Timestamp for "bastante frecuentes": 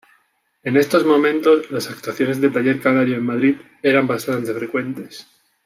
4.07-5.27